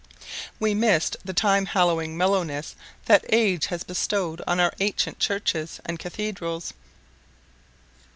We 0.59 0.73
missed 0.73 1.17
the 1.23 1.31
time 1.31 1.67
hallowing 1.67 2.17
mellowness 2.17 2.73
that 3.05 3.23
age 3.29 3.67
has 3.67 3.83
bestowed 3.83 4.41
on 4.47 4.59
our 4.59 4.73
ancient 4.79 5.19
churches 5.19 5.79
and 5.85 5.99
cathedrals. 5.99 6.73